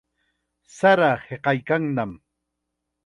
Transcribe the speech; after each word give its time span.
Sara 0.77 1.11
hiqaykannam. 1.25 2.11